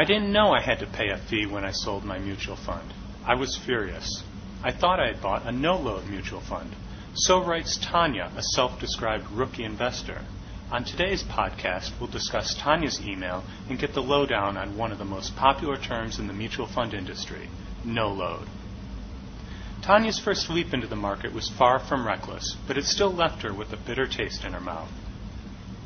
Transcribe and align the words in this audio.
I 0.00 0.04
didn't 0.04 0.32
know 0.32 0.52
I 0.54 0.62
had 0.62 0.78
to 0.78 0.86
pay 0.86 1.10
a 1.10 1.18
fee 1.18 1.44
when 1.44 1.62
I 1.62 1.72
sold 1.72 2.04
my 2.04 2.18
mutual 2.18 2.56
fund. 2.56 2.94
I 3.26 3.34
was 3.34 3.54
furious. 3.54 4.22
I 4.64 4.72
thought 4.72 4.98
I 4.98 5.08
had 5.08 5.20
bought 5.20 5.44
a 5.44 5.52
no 5.52 5.76
load 5.76 6.06
mutual 6.06 6.40
fund. 6.40 6.74
So 7.12 7.44
writes 7.44 7.76
Tanya, 7.76 8.32
a 8.34 8.42
self 8.42 8.80
described 8.80 9.30
rookie 9.30 9.62
investor. 9.62 10.22
On 10.72 10.84
today's 10.84 11.22
podcast, 11.22 11.90
we'll 12.00 12.08
discuss 12.08 12.54
Tanya's 12.54 12.98
email 13.06 13.44
and 13.68 13.78
get 13.78 13.92
the 13.92 14.00
lowdown 14.00 14.56
on 14.56 14.78
one 14.78 14.90
of 14.90 14.96
the 14.96 15.04
most 15.04 15.36
popular 15.36 15.76
terms 15.76 16.18
in 16.18 16.28
the 16.28 16.32
mutual 16.32 16.66
fund 16.66 16.94
industry 16.94 17.50
no 17.84 18.08
load. 18.08 18.48
Tanya's 19.82 20.18
first 20.18 20.48
leap 20.48 20.72
into 20.72 20.86
the 20.86 20.96
market 20.96 21.34
was 21.34 21.50
far 21.50 21.78
from 21.78 22.06
reckless, 22.06 22.56
but 22.66 22.78
it 22.78 22.86
still 22.86 23.12
left 23.12 23.42
her 23.42 23.52
with 23.52 23.70
a 23.74 23.76
bitter 23.76 24.06
taste 24.06 24.46
in 24.46 24.54
her 24.54 24.60
mouth. 24.60 24.88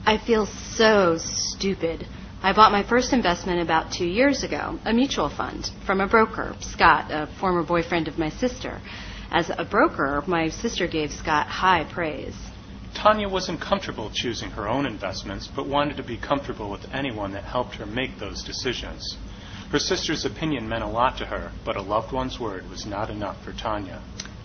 I 0.07 0.19
feel 0.19 0.47
so 0.47 1.17
stupid. 1.19 2.07
I 2.45 2.53
bought 2.53 2.73
my 2.73 2.83
first 2.83 3.15
investment 3.15 3.63
about 3.63 3.91
two 3.91 4.05
years 4.05 4.43
ago, 4.43 4.79
a 4.85 4.93
mutual 4.93 5.31
fund, 5.31 5.71
from 5.87 6.03
a 6.03 6.07
broker, 6.07 6.55
Scott, 6.61 7.07
a 7.11 7.27
former 7.41 7.63
boyfriend 7.63 8.07
of 8.07 8.19
my 8.19 8.29
sister. 8.29 8.83
As 9.31 9.51
a 9.57 9.65
broker, 9.65 10.23
my 10.27 10.51
sister 10.51 10.87
gave 10.87 11.11
Scott 11.11 11.47
high 11.47 11.85
praise. 11.85 12.37
Tanya 12.93 13.31
wasn't 13.31 13.63
comfortable 13.63 14.11
choosing 14.13 14.51
her 14.51 14.69
own 14.69 14.85
investments, 14.85 15.49
but 15.57 15.67
wanted 15.67 15.97
to 15.97 16.03
be 16.03 16.19
comfortable 16.19 16.71
with 16.71 16.87
anyone 16.93 17.33
that 17.33 17.45
helped 17.45 17.77
her 17.77 17.87
make 17.87 18.19
those 18.19 18.45
decisions. 18.45 19.17
Her 19.71 19.79
sister's 19.79 20.27
opinion 20.27 20.69
meant 20.69 20.85
a 20.85 20.89
lot 20.89 21.17
to 21.19 21.25
her, 21.25 21.51
but 21.65 21.79
a 21.79 21.83
loved 21.83 22.13
one's 22.13 22.39
word 22.39 22.69
was 22.69 22.85
not 22.85 23.09
enough 23.09 23.43
for 23.43 23.55
Tanya. 23.55 24.03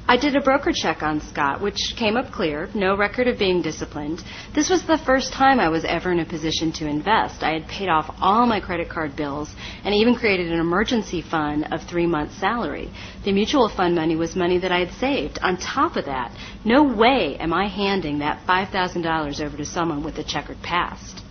I 0.10 0.18
did 0.18 0.36
a 0.36 0.42
broker 0.42 0.72
check 0.74 1.04
on 1.04 1.22
Scott, 1.22 1.62
which 1.62 1.94
came 1.96 2.18
up 2.18 2.32
clear, 2.32 2.68
no 2.74 2.98
record 2.98 3.28
of 3.28 3.38
being 3.38 3.62
disciplined. 3.62 4.24
This 4.56 4.68
was 4.68 4.84
the 4.84 4.98
first 4.98 5.32
time 5.32 5.60
I 5.60 5.70
was 5.70 5.86
ever 5.86 6.12
in 6.12 6.20
a 6.20 6.26
position 6.26 6.72
to 6.72 6.88
invest. 6.88 7.44
I 7.44 7.52
had 7.52 7.68
paid 7.68 7.90
off 7.90 8.10
all 8.20 8.48
my 8.48 8.60
credit 8.60 8.90
card 8.90 9.16
bills 9.16 9.54
and 9.84 9.94
even 9.94 10.16
created 10.16 10.52
an 10.52 10.60
emergency 10.60 11.22
fund 11.22 11.72
of 11.72 11.84
three 11.84 12.08
months' 12.08 12.40
salary. 12.40 12.90
The 13.24 13.34
mutual 13.34 13.70
fund 13.70 13.94
money 13.94 14.16
was 14.16 14.36
money 14.36 14.58
that 14.58 14.72
I 14.72 14.80
had 14.80 14.94
saved. 14.94 15.38
On 15.44 15.58
top 15.58 15.96
of 15.96 16.06
that, 16.06 16.36
no 16.66 16.82
way 16.82 17.38
am 17.40 17.54
I 17.54 17.68
handing 17.68 18.18
that 18.18 18.48
$5,000 18.48 19.46
over 19.46 19.58
to 19.58 19.66
someone 19.66 20.02
with 20.02 20.18
a 20.18 20.24
checkered 20.24 20.64
past. 20.64 21.22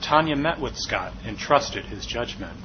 Tanya 0.00 0.36
met 0.36 0.60
with 0.60 0.76
Scott 0.76 1.12
and 1.24 1.36
trusted 1.36 1.86
his 1.86 2.06
judgment. 2.06 2.56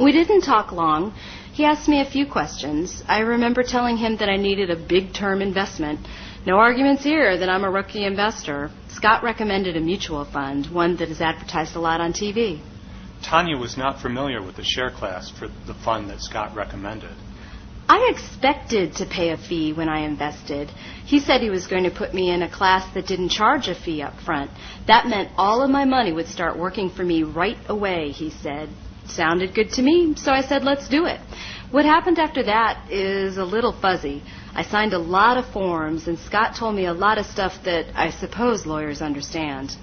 We 0.00 0.12
didn't 0.12 0.42
talk 0.42 0.70
long. 0.70 1.12
He 1.52 1.64
asked 1.64 1.88
me 1.88 2.00
a 2.00 2.04
few 2.04 2.24
questions. 2.24 3.02
I 3.08 3.18
remember 3.20 3.64
telling 3.64 3.96
him 3.96 4.18
that 4.18 4.28
I 4.28 4.36
needed 4.36 4.70
a 4.70 4.76
big 4.76 5.12
term 5.12 5.42
investment. 5.42 5.98
No 6.46 6.58
arguments 6.58 7.02
here 7.02 7.36
that 7.36 7.48
I'm 7.48 7.64
a 7.64 7.70
rookie 7.70 8.04
investor. 8.04 8.70
Scott 8.90 9.24
recommended 9.24 9.76
a 9.76 9.80
mutual 9.80 10.24
fund, 10.24 10.66
one 10.66 10.94
that 10.98 11.08
is 11.08 11.20
advertised 11.20 11.74
a 11.74 11.80
lot 11.80 12.00
on 12.00 12.12
TV. 12.12 12.60
Tanya 13.24 13.56
was 13.56 13.76
not 13.76 14.00
familiar 14.00 14.40
with 14.40 14.54
the 14.54 14.62
share 14.62 14.90
class 14.90 15.32
for 15.32 15.48
the 15.66 15.74
fund 15.74 16.08
that 16.10 16.20
Scott 16.20 16.54
recommended. 16.54 17.10
I 17.88 18.12
expected 18.14 18.94
to 18.96 19.06
pay 19.06 19.30
a 19.30 19.36
fee 19.36 19.72
when 19.72 19.88
I 19.88 20.04
invested. 20.04 20.70
He 21.06 21.18
said 21.18 21.40
he 21.40 21.50
was 21.50 21.66
going 21.66 21.84
to 21.84 21.90
put 21.90 22.14
me 22.14 22.30
in 22.30 22.42
a 22.42 22.50
class 22.50 22.88
that 22.94 23.08
didn't 23.08 23.30
charge 23.30 23.66
a 23.66 23.74
fee 23.74 24.02
up 24.02 24.20
front. 24.20 24.52
That 24.86 25.08
meant 25.08 25.32
all 25.36 25.60
of 25.60 25.70
my 25.70 25.86
money 25.86 26.12
would 26.12 26.28
start 26.28 26.56
working 26.56 26.88
for 26.88 27.02
me 27.02 27.24
right 27.24 27.58
away, 27.66 28.10
he 28.10 28.30
said 28.30 28.68
sounded 29.10 29.54
good 29.54 29.70
to 29.72 29.82
me, 29.82 30.14
so 30.16 30.32
I 30.32 30.42
said, 30.42 30.64
let's 30.64 30.88
do 30.88 31.06
it. 31.06 31.20
What 31.70 31.84
happened 31.84 32.18
after 32.18 32.42
that 32.44 32.90
is 32.90 33.36
a 33.36 33.44
little 33.44 33.72
fuzzy. 33.72 34.22
I 34.54 34.62
signed 34.62 34.94
a 34.94 34.98
lot 34.98 35.36
of 35.36 35.46
forms, 35.52 36.08
and 36.08 36.18
Scott 36.18 36.56
told 36.56 36.74
me 36.74 36.86
a 36.86 36.94
lot 36.94 37.18
of 37.18 37.26
stuff 37.26 37.62
that 37.64 37.86
I 37.94 38.10
suppose 38.10 38.64
lawyers 38.64 39.02
understand. 39.02 39.76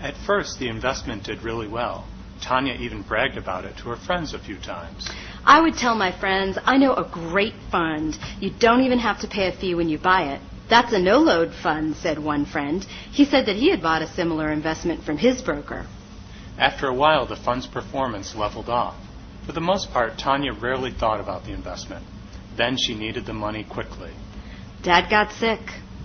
At 0.00 0.16
first, 0.16 0.58
the 0.58 0.68
investment 0.68 1.24
did 1.24 1.42
really 1.42 1.66
well. 1.66 2.06
Tanya 2.40 2.74
even 2.74 3.02
bragged 3.02 3.36
about 3.36 3.64
it 3.64 3.76
to 3.78 3.88
her 3.88 3.96
friends 3.96 4.32
a 4.32 4.38
few 4.38 4.56
times. 4.58 5.10
I 5.44 5.60
would 5.60 5.74
tell 5.74 5.96
my 5.96 6.12
friends, 6.12 6.56
I 6.64 6.76
know 6.76 6.94
a 6.94 7.08
great 7.10 7.54
fund. 7.70 8.16
You 8.40 8.50
don't 8.56 8.82
even 8.82 8.98
have 9.00 9.20
to 9.20 9.28
pay 9.28 9.48
a 9.48 9.52
fee 9.52 9.74
when 9.74 9.88
you 9.88 9.98
buy 9.98 10.34
it. 10.34 10.40
That's 10.70 10.92
a 10.92 10.98
no 10.98 11.18
load 11.18 11.52
fund, 11.54 11.96
said 11.96 12.18
one 12.18 12.44
friend. 12.44 12.84
He 13.10 13.24
said 13.24 13.46
that 13.46 13.56
he 13.56 13.70
had 13.70 13.82
bought 13.82 14.02
a 14.02 14.06
similar 14.06 14.52
investment 14.52 15.02
from 15.02 15.16
his 15.16 15.42
broker. 15.42 15.86
After 16.58 16.88
a 16.88 16.94
while, 16.94 17.24
the 17.24 17.36
fund's 17.36 17.66
performance 17.66 18.34
leveled 18.34 18.68
off. 18.68 18.96
For 19.46 19.52
the 19.52 19.60
most 19.60 19.92
part, 19.92 20.18
Tanya 20.18 20.52
rarely 20.52 20.90
thought 20.90 21.20
about 21.20 21.44
the 21.44 21.52
investment. 21.52 22.04
Then 22.56 22.76
she 22.76 22.94
needed 22.94 23.26
the 23.26 23.32
money 23.32 23.64
quickly. 23.64 24.10
Dad 24.82 25.08
got 25.08 25.32
sick. 25.32 25.60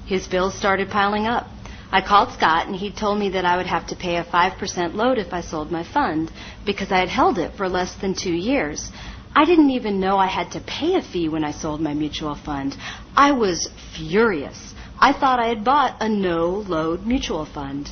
His 0.05 0.27
bills 0.27 0.53
started 0.53 0.89
piling 0.89 1.25
up. 1.25 1.47
I 1.91 2.01
called 2.01 2.31
Scott 2.33 2.67
and 2.67 2.75
he 2.75 2.91
told 2.91 3.19
me 3.19 3.29
that 3.29 3.45
I 3.45 3.57
would 3.57 3.67
have 3.67 3.87
to 3.87 3.95
pay 3.95 4.17
a 4.17 4.23
5% 4.23 4.93
load 4.93 5.17
if 5.17 5.33
I 5.33 5.41
sold 5.41 5.71
my 5.71 5.83
fund 5.83 6.31
because 6.65 6.91
I 6.91 6.99
had 6.99 7.09
held 7.09 7.37
it 7.37 7.55
for 7.55 7.67
less 7.67 7.95
than 7.95 8.13
two 8.13 8.33
years. 8.33 8.91
I 9.35 9.45
didn't 9.45 9.71
even 9.71 9.99
know 9.99 10.17
I 10.17 10.27
had 10.27 10.51
to 10.51 10.59
pay 10.59 10.95
a 10.95 11.01
fee 11.01 11.29
when 11.29 11.43
I 11.43 11.51
sold 11.51 11.81
my 11.81 11.93
mutual 11.93 12.35
fund. 12.35 12.75
I 13.15 13.31
was 13.31 13.69
furious. 13.95 14.73
I 14.99 15.13
thought 15.13 15.39
I 15.39 15.47
had 15.47 15.63
bought 15.63 16.01
a 16.01 16.09
no 16.09 16.49
load 16.49 17.05
mutual 17.05 17.45
fund. 17.45 17.89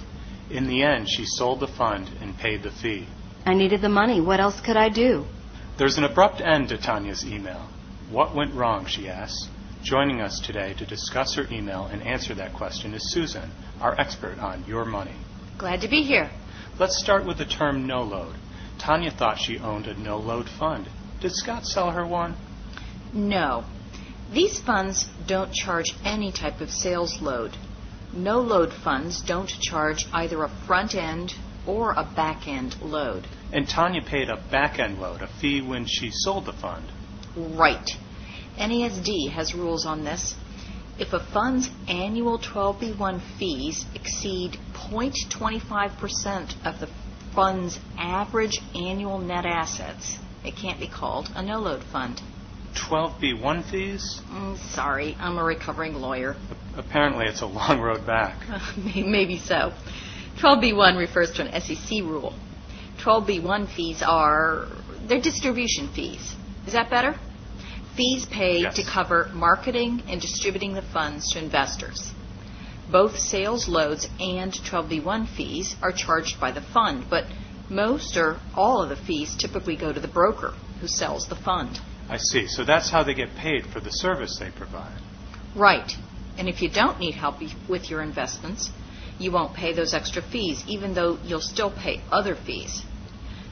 In 0.51 0.67
the 0.67 0.84
end, 0.84 1.09
she 1.09 1.25
sold 1.25 1.62
the 1.62 1.67
fund 1.67 2.09
and 2.19 2.38
paid 2.38 2.62
the 2.62 2.72
fee. 2.72 3.07
I 3.45 3.53
needed 3.53 3.79
the 3.79 3.88
money. 3.88 4.19
What 4.19 4.41
else 4.41 4.59
could 4.59 4.75
I 4.75 4.89
do? 4.89 5.25
There's 5.78 5.97
an 5.97 6.03
abrupt 6.03 6.41
end 6.41 6.67
to 6.69 6.78
Tanya's 6.78 7.25
email. 7.25 7.69
What 8.09 8.35
went 8.35 8.53
wrong, 8.53 8.85
she 8.85 9.07
asks. 9.07 9.47
Joining 9.81 10.19
us 10.19 10.41
today 10.41 10.73
to 10.73 10.85
discuss 10.85 11.35
her 11.35 11.47
email 11.50 11.85
and 11.85 12.03
answer 12.03 12.35
that 12.35 12.53
question 12.53 12.94
is 12.94 13.13
Susan, 13.13 13.50
our 13.79 13.97
expert 13.97 14.39
on 14.39 14.66
your 14.67 14.84
money. 14.84 15.16
Glad 15.57 15.79
to 15.81 15.88
be 15.88 16.03
here. 16.03 16.29
Let's 16.78 17.00
start 17.00 17.25
with 17.25 17.38
the 17.38 17.45
term 17.45 17.88
no 17.88 18.03
load. 18.03 18.35
Tanya 18.78 19.12
thought 19.12 19.39
she 19.39 19.57
owned 19.57 19.88
a 19.88 19.97
no 19.97 20.18
load 20.18 20.50
fund. 20.50 20.89
Did 21.22 21.31
Scott 21.31 21.66
sell 21.66 21.91
her 21.91 22.06
one? 22.06 22.35
No. 23.13 23.63
These 24.33 24.59
funds 24.59 25.07
don't 25.28 25.53
charge 25.53 25.95
any 26.03 26.33
type 26.33 26.59
of 26.59 26.72
sales 26.72 27.22
load 27.22 27.56
no 28.14 28.40
load 28.40 28.74
funds 28.74 29.22
don't 29.22 29.50
charge 29.50 30.06
either 30.14 30.44
a 30.44 30.50
front 30.68 30.96
end 30.96 31.34
or 31.66 31.92
a 31.92 32.04
back 32.04 32.48
end 32.48 32.76
load. 32.82 33.28
And 33.52 33.68
Tanya 33.68 34.02
paid 34.02 34.30
a 34.30 34.38
back 34.50 34.80
end 34.80 35.00
load, 35.00 35.22
a 35.22 35.28
fee 35.28 35.62
when 35.62 35.86
she 35.86 36.12
sold 36.12 36.46
the 36.46 36.54
fund. 36.54 36.86
Right. 37.36 37.90
NASD 38.58 39.32
has 39.32 39.56
rules 39.56 39.86
on 39.86 40.04
this. 40.04 40.36
If 41.00 41.14
a 41.14 41.20
fund's 41.20 41.70
annual 41.88 42.38
12B1 42.38 43.22
fees 43.40 43.86
exceed 43.96 44.60
0.25% 44.74 46.66
of 46.66 46.80
the 46.80 46.90
fund's 47.34 47.80
average 47.98 48.60
annual 48.76 49.18
net 49.18 49.46
assets, 49.46 50.20
it 50.44 50.56
can't 50.56 50.80
be 50.80 50.88
called 50.88 51.32
a 51.36 51.42
no 51.42 51.60
load 51.60 51.84
fund. 51.84 52.22
12B1 52.76 53.64
fees? 53.70 54.22
Mm, 54.30 54.58
sorry, 54.58 55.16
I'm 55.20 55.38
a 55.38 55.44
recovering 55.44 55.96
lawyer. 55.96 56.36
Apparently, 56.78 57.26
it's 57.26 57.42
a 57.42 57.46
long 57.46 57.80
road 57.80 58.06
back. 58.06 58.38
Maybe 58.96 59.38
so. 59.38 59.74
12B1 60.40 60.98
refers 60.98 61.32
to 61.34 61.44
an 61.44 61.62
SEC 61.62 62.00
rule. 62.02 62.34
12B1 63.00 63.74
fees 63.76 64.02
are 64.02 64.68
they're 65.08 65.22
distribution 65.22 65.90
fees. 65.94 66.36
Is 66.66 66.74
that 66.74 66.90
better? 66.90 67.16
Fees 67.98 68.26
paid 68.26 68.62
yes. 68.62 68.76
to 68.76 68.84
cover 68.84 69.30
marketing 69.34 70.04
and 70.08 70.22
distributing 70.22 70.74
the 70.74 70.81
funds 70.81 71.34
to 71.34 71.40
investors. 71.40 72.12
Both 72.92 73.18
sales 73.18 73.68
loads 73.68 74.08
and 74.20 74.54
12B1 74.54 75.28
fees 75.36 75.76
are 75.81 75.92
charged 75.92 76.40
by 76.40 76.52
the 76.52 76.62
fund, 76.62 77.06
but 77.10 77.26
most 77.70 78.18
or 78.18 78.38
all 78.54 78.81
of 78.84 78.90
the 78.90 78.96
fees 78.96 79.36
typically 79.36 79.76
go 79.76 79.92
to 79.92 80.00
the 80.00 80.08
broker 80.08 80.54
who 80.80 80.88
sells 80.88 81.28
the 81.28 81.36
fund. 81.36 81.80
I 82.10 82.18
see. 82.18 82.48
So 82.48 82.66
that's 82.66 82.90
how 82.90 83.04
they 83.04 83.14
get 83.14 83.36
paid 83.36 83.66
for 83.66 83.80
the 83.80 83.92
service 83.92 84.38
they 84.40 84.52
provide. 84.52 85.00
Right. 85.56 85.92
And 86.38 86.47
if 86.47 86.62
you 86.62 86.69
don't 86.69 87.00
need 87.00 87.16
help 87.16 87.36
with 87.68 87.90
your 87.90 88.02
investments, 88.02 88.69
you 89.18 89.31
won't 89.31 89.54
pay 89.54 89.74
those 89.74 89.94
extra 89.94 90.22
fees, 90.22 90.63
even 90.68 90.94
though 90.94 91.19
you'll 91.24 91.42
still 91.42 91.72
pay 91.72 92.01
other 92.12 92.36
fees. 92.36 92.83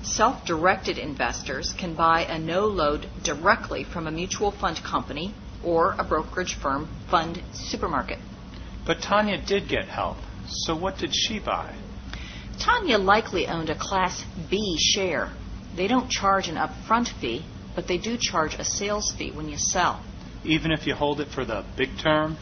Self 0.02 0.46
directed 0.46 0.98
investors 0.98 1.74
can 1.78 1.94
buy 1.94 2.24
a 2.24 2.40
no 2.40 2.66
load 2.68 3.08
directly 3.24 3.84
from 3.84 4.08
a 4.08 4.12
mutual 4.12 4.52
fund 4.52 4.82
company 4.84 5.34
or 5.64 5.94
a 5.98 6.04
brokerage 6.04 6.56
firm 6.56 6.88
fund 7.10 7.42
supermarket. 7.54 8.18
But 8.86 9.02
Tanya 9.02 9.38
did 9.46 9.68
get 9.68 9.88
help. 9.88 10.18
So 10.48 10.76
what 10.76 10.98
did 10.98 11.14
she 11.14 11.40
buy? 11.40 11.76
Tanya 12.60 12.98
likely 12.98 13.48
owned 13.48 13.70
a 13.70 13.76
Class 13.76 14.26
B 14.50 14.78
share. 14.80 15.32
They 15.76 15.88
don't 15.88 16.10
charge 16.10 16.48
an 16.48 16.56
upfront 16.56 17.10
fee, 17.20 17.46
but 17.76 17.88
they 17.88 17.98
do 17.98 18.18
charge 18.18 18.56
a 18.56 18.64
sales 18.64 19.14
fee 19.18 19.32
when 19.32 19.48
you 19.48 19.58
sell. 19.58 20.02
Even 20.44 20.72
if 20.72 20.88
you 20.88 20.96
hold 20.96 21.22
it 21.22 21.28
for 21.28 21.46
the 21.46 21.64
big 21.78 21.98
term? 21.98 22.38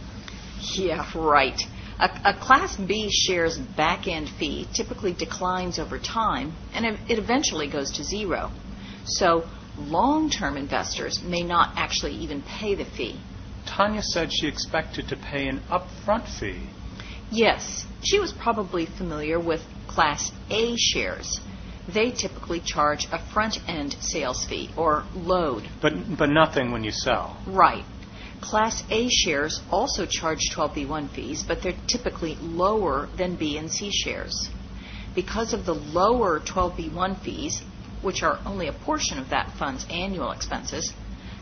Yeah, 0.74 1.06
right. 1.16 1.60
A, 2.00 2.10
a 2.26 2.34
Class 2.40 2.76
B 2.78 3.10
share's 3.12 3.58
back 3.58 4.08
end 4.08 4.30
fee 4.30 4.68
typically 4.74 5.14
declines 5.14 5.80
over 5.80 5.98
time 5.98 6.54
and 6.74 6.86
it 6.86 7.18
eventually 7.20 7.68
goes 7.70 7.92
to 7.94 8.04
zero. 8.04 8.52
So 9.06 9.48
long 9.78 10.30
term 10.30 10.58
investors 10.58 11.22
may 11.24 11.44
not 11.44 11.74
actually 11.76 12.14
even 12.14 12.42
pay 12.44 12.76
the 12.76 12.86
fee. 12.86 13.20
Tanya 13.66 14.02
said 14.02 14.32
she 14.32 14.48
expected 14.48 15.08
to 15.10 15.16
pay 15.18 15.48
an 15.48 15.62
upfront 15.70 16.28
fee. 16.40 16.70
Yes, 17.30 17.86
she 18.04 18.20
was 18.20 18.32
probably 18.32 18.86
familiar 18.86 19.40
with 19.40 19.62
Class 19.88 20.32
A 20.50 20.76
shares. 20.78 21.40
they 21.94 22.12
typically 22.12 22.60
charge 22.60 23.08
a 23.12 23.20
front 23.34 23.58
end 23.68 23.96
sales 24.02 24.46
fee 24.46 24.70
or 24.78 25.04
load. 25.16 25.64
But, 25.82 25.94
but 26.18 26.30
nothing 26.30 26.72
when 26.72 26.84
you 26.84 26.92
sell. 26.92 27.42
Right. 27.48 27.86
Class 28.42 28.84
A 28.92 29.10
shares 29.10 29.62
also 29.72 30.06
charge 30.06 30.50
12B1 30.54 31.10
fees, 31.10 31.44
but 31.44 31.62
they're 31.62 31.74
typically 31.88 32.36
lower 32.42 33.10
than 33.18 33.36
B 33.36 33.58
and 33.58 33.72
C 33.72 33.92
shares. 33.92 34.50
Because 35.16 35.54
of 35.54 35.66
the 35.66 35.74
lower 35.74 36.40
12B1 36.40 37.20
fees, 37.22 37.62
which 38.02 38.22
are 38.22 38.40
only 38.46 38.68
a 38.68 38.74
portion 38.74 39.18
of 39.18 39.30
that 39.30 39.52
fund's 39.58 39.86
annual 39.90 40.32
expenses, 40.32 40.94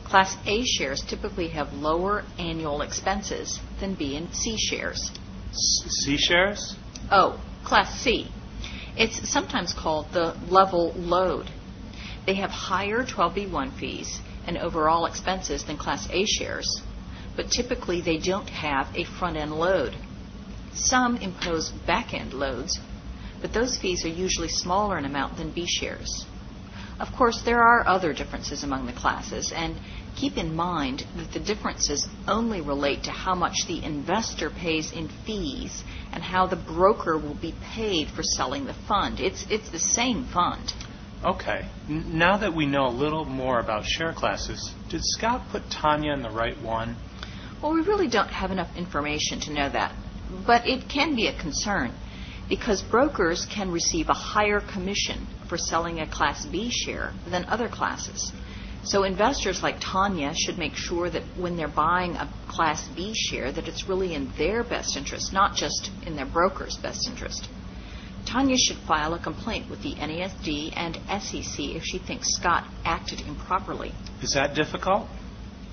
Class 0.06 0.38
A 0.46 0.64
shares 0.64 1.02
typically 1.02 1.50
have 1.50 1.74
lower 1.74 2.24
annual 2.38 2.82
expenses 2.82 3.60
than 3.80 3.96
B 3.96 4.16
and 4.16 4.34
C 4.34 4.56
shares. 4.58 5.12
C 5.52 6.18
shares? 6.18 6.76
Oh, 7.12 7.40
Class 7.64 8.00
C. 8.00 8.32
It's 8.96 9.28
sometimes 9.30 9.74
called 9.74 10.12
the 10.14 10.36
level 10.48 10.94
load. 10.96 11.50
They 12.26 12.36
have 12.36 12.52
higher 12.52 13.04
12B1 13.04 13.74
fees 13.74 14.22
and 14.48 14.58
overall 14.58 15.06
expenses 15.06 15.64
than 15.64 15.78
Class 15.78 16.08
A 16.12 16.26
shares, 16.26 16.82
but 17.36 17.50
typically 17.52 18.02
they 18.02 18.18
don't 18.18 18.50
have 18.50 18.88
a 18.96 19.04
front 19.04 19.38
end 19.38 19.52
load. 19.52 19.96
Some 20.74 21.18
impose 21.18 21.72
back 21.72 22.14
end 22.14 22.34
loads, 22.34 22.80
but 23.42 23.54
those 23.54 23.78
fees 23.78 24.06
are 24.06 24.10
usually 24.10 24.50
smaller 24.50 24.98
in 24.98 25.06
amount 25.06 25.38
than 25.38 25.52
B 25.52 25.66
shares. 25.68 26.26
Of 27.00 27.12
course, 27.12 27.42
there 27.42 27.62
are 27.62 27.86
other 27.88 28.14
differences 28.14 28.64
among 28.64 28.86
the 28.86 28.94
classes, 28.94 29.52
and 29.54 29.76
keep 30.16 30.38
in 30.38 30.56
mind 30.56 31.06
that 31.18 31.34
the 31.34 31.40
differences 31.40 32.08
only 32.26 32.62
relate 32.62 33.04
to 33.04 33.12
how 33.12 33.36
much 33.36 33.68
the 33.68 33.84
investor 33.84 34.50
pays 34.50 34.94
in 34.94 35.10
fees 35.26 35.84
and 36.14 36.24
how 36.24 36.48
the 36.48 36.56
broker 36.56 37.18
will 37.18 37.36
be 37.36 37.54
paid 37.76 38.08
for 38.10 38.24
selling 38.24 38.66
the 38.66 38.74
fund. 38.88 39.20
It's, 39.20 39.46
it's 39.50 39.70
the 39.70 39.80
same 39.80 40.26
fund. 40.26 40.74
Okay. 41.26 41.66
Now 41.90 42.38
that 42.38 42.54
we 42.54 42.68
know 42.68 42.86
a 42.86 42.94
little 42.94 43.26
more 43.26 43.60
about 43.60 43.84
share 43.84 44.14
classes, 44.14 44.76
did 44.90 45.02
Scott 45.04 45.50
put 45.50 45.72
Tanya 45.72 46.14
in 46.14 46.22
the 46.22 46.30
right 46.30 46.56
one? 46.62 46.98
Well, 47.64 47.74
we 47.74 47.82
really 47.82 48.08
don't 48.08 48.30
have 48.30 48.52
enough 48.52 48.78
information 48.78 49.40
to 49.40 49.52
know 49.52 49.68
that, 49.68 49.92
but 50.46 50.68
it 50.68 50.88
can 50.88 51.16
be 51.16 51.26
a 51.26 51.34
concern 51.34 51.94
because 52.48 52.84
brokers 52.84 53.48
can 53.48 53.72
receive 53.72 54.08
a 54.10 54.14
higher 54.14 54.60
commission 54.60 55.26
for 55.50 55.58
selling 55.58 56.00
a 56.00 56.06
Class 56.06 56.46
B 56.46 56.70
share 56.70 57.12
than 57.28 57.46
other 57.46 57.70
classes. 57.70 58.32
So 58.84 59.02
investors 59.02 59.64
like 59.64 59.78
Tanya 59.80 60.32
should 60.36 60.60
make 60.60 60.76
sure 60.76 61.10
that 61.10 61.24
when 61.38 61.58
they're 61.58 61.68
buying 61.68 62.16
a 62.18 62.32
Class 62.48 62.88
B 62.90 63.16
share 63.16 63.52
that 63.52 63.68
it's 63.68 63.90
really 63.90 64.14
in 64.14 64.32
their 64.38 64.64
best 64.64 64.96
interest, 64.96 65.34
not 65.34 65.56
just 65.56 65.90
in 66.06 66.16
their 66.16 66.28
broker's 66.28 66.78
best 66.78 67.08
interest. 67.08 67.50
Tanya 68.36 68.58
should 68.58 68.76
file 68.80 69.14
a 69.14 69.18
complaint 69.18 69.70
with 69.70 69.82
the 69.82 69.96
NASD 69.96 70.74
and 70.76 71.00
SEC 71.22 71.58
if 71.58 71.86
she 71.86 72.00
thinks 72.00 72.36
Scott 72.36 72.66
acted 72.84 73.22
improperly. 73.22 73.94
Is 74.22 74.34
that 74.34 74.54
difficult? 74.54 75.08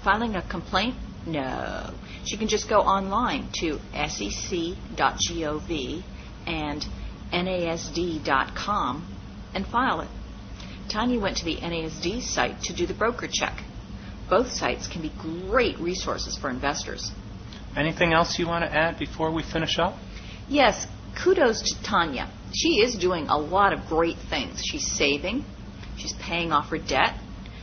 Filing 0.05 0.37
a 0.37 0.43
complaint? 0.43 0.95
No. 1.27 1.93
She 2.25 2.37
can 2.37 2.47
just 2.47 2.69
go 2.69 2.79
online 2.79 3.49
to 3.55 3.81
sec.gov 3.93 6.05
and 6.47 6.87
nasd.com 7.33 9.17
and 9.55 9.67
file 9.67 10.03
it. 10.03 10.09
Tanya 10.89 11.19
went 11.19 11.39
to 11.39 11.45
the 11.45 11.57
NASD 11.57 12.23
site 12.23 12.63
to 12.63 12.73
do 12.73 12.87
the 12.87 12.95
broker 12.95 13.27
check. 13.27 13.61
Both 14.31 14.53
sites 14.53 14.87
can 14.87 15.03
be 15.03 15.11
great 15.19 15.81
resources 15.81 16.37
for 16.37 16.49
investors. 16.49 17.11
Anything 17.77 18.13
else 18.13 18.39
you 18.39 18.47
want 18.47 18.65
to 18.65 18.73
add 18.73 19.01
before 19.01 19.33
we 19.33 19.43
finish 19.43 19.81
up? 19.81 19.97
Yes, 20.49 20.87
kudos 21.17 21.61
to 21.63 21.83
Tanya. 21.83 22.31
She 22.53 22.83
is 22.83 22.95
doing 22.95 23.29
a 23.29 23.39
lot 23.39 23.73
of 23.73 23.87
great 23.87 24.19
things. 24.29 24.63
She's 24.65 24.87
saving, 24.93 25.45
she's 25.97 26.13
paying 26.21 26.53
off 26.53 26.69
her 26.71 26.79
debt, 26.79 27.19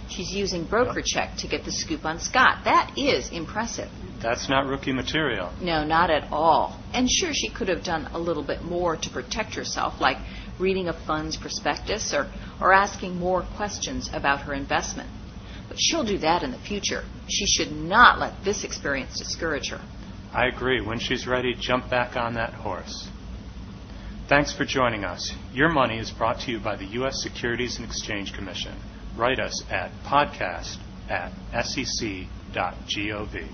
she's 0.10 0.32
using 0.32 0.66
broker 0.66 1.02
check 1.06 1.38
to 1.38 1.48
get 1.48 1.64
the 1.64 1.72
scoop 1.72 2.06
on 2.06 2.20
Scott. 2.20 2.64
That 2.66 2.98
is 2.98 3.30
impressive. 3.30 3.90
That's 4.22 4.50
not 4.50 4.66
rookie 4.66 4.92
material. 4.92 5.54
No, 5.62 5.86
not 5.86 6.10
at 6.10 6.32
all. 6.32 6.82
And 6.94 7.10
sure, 7.10 7.34
she 7.34 7.50
could 7.50 7.68
have 7.70 7.84
done 7.84 8.10
a 8.14 8.20
little 8.20 8.44
bit 8.44 8.64
more 8.64 8.98
to 8.98 9.10
protect 9.10 9.56
herself, 9.56 10.02
like 10.02 10.18
reading 10.60 10.90
a 10.90 10.94
fund's 10.94 11.38
prospectus 11.38 12.14
or, 12.14 12.30
or 12.60 12.74
asking 12.74 13.16
more 13.16 13.44
questions 13.56 14.10
about 14.12 14.42
her 14.42 14.54
investment. 14.54 15.10
But 15.68 15.78
she'll 15.80 16.04
do 16.04 16.18
that 16.18 16.44
in 16.44 16.52
the 16.52 16.58
future. 16.58 17.04
She 17.30 17.46
should 17.46 17.72
not 17.72 18.20
let 18.20 18.44
this 18.44 18.64
experience 18.64 19.18
discourage 19.18 19.70
her. 19.70 19.82
I 20.34 20.48
agree. 20.48 20.82
When 20.82 21.00
she's 21.00 21.28
ready, 21.28 21.54
jump 21.54 21.90
back 21.90 22.18
on 22.18 22.34
that 22.34 22.54
horse. 22.54 23.08
Thanks 24.30 24.54
for 24.54 24.64
joining 24.64 25.06
us. 25.06 25.34
Your 25.54 25.70
money 25.70 25.98
is 25.98 26.12
brought 26.12 26.42
to 26.42 26.52
you 26.52 26.60
by 26.60 26.76
the 26.76 26.86
U.S. 26.86 27.24
Securities 27.24 27.78
and 27.78 27.86
Exchange 27.88 28.32
Commission. 28.32 28.76
Write 29.18 29.40
us 29.40 29.64
at 29.72 29.92
podcast 30.04 30.78
at 31.10 31.32
sec.gov. 31.66 33.50